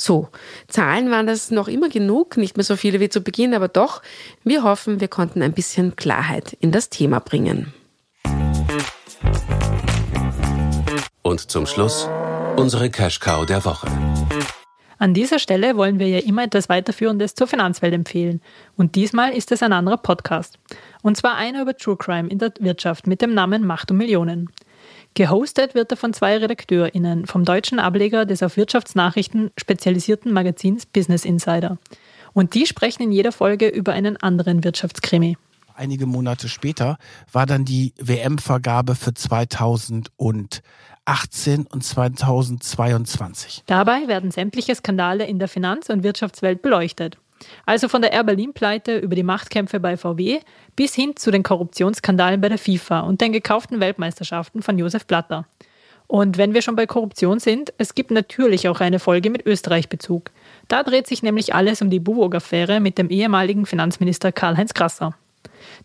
So, 0.00 0.28
Zahlen 0.68 1.10
waren 1.10 1.26
das 1.26 1.50
noch 1.50 1.66
immer 1.66 1.88
genug, 1.88 2.36
nicht 2.36 2.56
mehr 2.56 2.62
so 2.62 2.76
viele 2.76 3.00
wie 3.00 3.08
zu 3.08 3.20
Beginn, 3.20 3.52
aber 3.52 3.66
doch, 3.66 4.00
wir 4.44 4.62
hoffen, 4.62 5.00
wir 5.00 5.08
konnten 5.08 5.42
ein 5.42 5.52
bisschen 5.52 5.96
Klarheit 5.96 6.56
in 6.60 6.70
das 6.70 6.88
Thema 6.88 7.18
bringen. 7.18 7.74
Und 11.22 11.50
zum 11.50 11.66
Schluss 11.66 12.08
unsere 12.54 12.90
Cash 12.90 13.18
Cow 13.18 13.44
der 13.44 13.64
Woche. 13.64 13.88
An 14.98 15.14
dieser 15.14 15.40
Stelle 15.40 15.76
wollen 15.76 15.98
wir 15.98 16.06
ja 16.06 16.20
immer 16.20 16.44
etwas 16.44 16.68
Weiterführendes 16.68 17.34
zur 17.34 17.48
Finanzwelt 17.48 17.92
empfehlen. 17.92 18.40
Und 18.76 18.94
diesmal 18.94 19.32
ist 19.32 19.50
es 19.50 19.64
ein 19.64 19.72
anderer 19.72 19.96
Podcast. 19.96 20.60
Und 21.02 21.16
zwar 21.16 21.34
einer 21.34 21.62
über 21.62 21.76
True 21.76 21.96
Crime 21.96 22.28
in 22.28 22.38
der 22.38 22.52
Wirtschaft 22.60 23.08
mit 23.08 23.20
dem 23.20 23.34
Namen 23.34 23.66
Macht 23.66 23.90
um 23.90 23.96
Millionen. 23.96 24.48
Gehostet 25.14 25.74
wird 25.74 25.90
er 25.90 25.96
von 25.96 26.12
zwei 26.12 26.36
RedakteurInnen 26.36 27.26
vom 27.26 27.44
deutschen 27.44 27.80
Ableger 27.80 28.24
des 28.24 28.42
auf 28.42 28.56
Wirtschaftsnachrichten 28.56 29.50
spezialisierten 29.58 30.32
Magazins 30.32 30.86
Business 30.86 31.24
Insider. 31.24 31.78
Und 32.34 32.54
die 32.54 32.66
sprechen 32.66 33.02
in 33.02 33.12
jeder 33.12 33.32
Folge 33.32 33.68
über 33.68 33.92
einen 33.92 34.16
anderen 34.16 34.62
Wirtschaftskrimi. 34.62 35.36
Einige 35.74 36.06
Monate 36.06 36.48
später 36.48 36.98
war 37.32 37.46
dann 37.46 37.64
die 37.64 37.94
WM-Vergabe 38.00 38.96
für 38.96 39.14
2018 39.14 40.60
und 41.66 41.84
2022. 41.84 43.62
Dabei 43.66 44.08
werden 44.08 44.30
sämtliche 44.32 44.74
Skandale 44.74 45.26
in 45.26 45.38
der 45.38 45.48
Finanz- 45.48 45.88
und 45.88 46.02
Wirtschaftswelt 46.02 46.62
beleuchtet. 46.62 47.18
Also 47.66 47.88
von 47.88 48.02
der 48.02 48.12
Air 48.12 48.24
Berlin-Pleite 48.24 48.98
über 48.98 49.14
die 49.14 49.22
Machtkämpfe 49.22 49.80
bei 49.80 49.96
VW 49.96 50.40
bis 50.76 50.94
hin 50.94 51.16
zu 51.16 51.30
den 51.30 51.42
Korruptionsskandalen 51.42 52.40
bei 52.40 52.48
der 52.48 52.58
FIFA 52.58 53.00
und 53.00 53.20
den 53.20 53.32
gekauften 53.32 53.80
Weltmeisterschaften 53.80 54.62
von 54.62 54.78
Josef 54.78 55.06
Blatter. 55.06 55.46
Und 56.08 56.38
wenn 56.38 56.54
wir 56.54 56.62
schon 56.62 56.74
bei 56.74 56.86
Korruption 56.86 57.38
sind, 57.38 57.72
es 57.76 57.94
gibt 57.94 58.10
natürlich 58.10 58.66
auch 58.68 58.80
eine 58.80 58.98
Folge 58.98 59.28
mit 59.28 59.44
Österreich-Bezug. 59.44 60.30
Da 60.66 60.82
dreht 60.82 61.06
sich 61.06 61.22
nämlich 61.22 61.54
alles 61.54 61.82
um 61.82 61.90
die 61.90 62.00
Buwog-Affäre 62.00 62.80
mit 62.80 62.96
dem 62.96 63.10
ehemaligen 63.10 63.66
Finanzminister 63.66 64.32
Karl-Heinz 64.32 64.72
Grasser. 64.72 65.14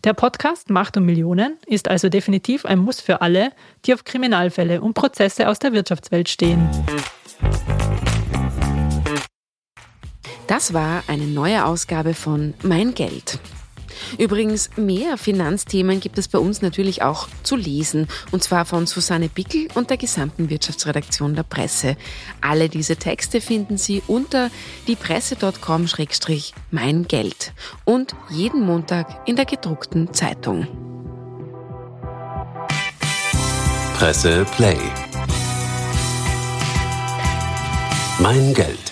Der 0.02 0.14
Podcast 0.14 0.70
Macht 0.70 0.96
um 0.96 1.04
Millionen 1.04 1.58
ist 1.66 1.88
also 1.88 2.08
definitiv 2.08 2.64
ein 2.64 2.78
Muss 2.78 3.00
für 3.00 3.20
alle, 3.20 3.50
die 3.84 3.92
auf 3.92 4.04
Kriminalfälle 4.04 4.80
und 4.80 4.94
Prozesse 4.94 5.48
aus 5.48 5.58
der 5.58 5.72
Wirtschaftswelt 5.72 6.28
stehen. 6.30 6.68
Das 10.46 10.74
war 10.74 11.02
eine 11.06 11.26
neue 11.26 11.64
Ausgabe 11.64 12.14
von 12.14 12.54
Mein 12.62 12.94
Geld. 12.94 13.38
Übrigens, 14.18 14.70
mehr 14.76 15.16
Finanzthemen 15.16 16.00
gibt 16.00 16.18
es 16.18 16.26
bei 16.28 16.38
uns 16.38 16.60
natürlich 16.62 17.02
auch 17.02 17.28
zu 17.42 17.56
lesen, 17.56 18.06
und 18.32 18.42
zwar 18.42 18.64
von 18.64 18.86
Susanne 18.86 19.28
Bickel 19.28 19.68
und 19.74 19.90
der 19.90 19.96
gesamten 19.96 20.50
Wirtschaftsredaktion 20.50 21.34
der 21.34 21.44
Presse. 21.44 21.96
Alle 22.40 22.68
diese 22.68 22.96
Texte 22.96 23.40
finden 23.40 23.78
Sie 23.78 24.02
unter 24.06 24.50
diepresse.com-mein 24.86 27.08
Geld 27.08 27.52
und 27.84 28.14
jeden 28.30 28.66
Montag 28.66 29.26
in 29.26 29.34
der 29.36 29.46
gedruckten 29.46 30.12
Zeitung. 30.12 30.66
Presse 33.96 34.44
Play. 34.56 34.78
Mein 38.18 38.52
Geld. 38.54 38.83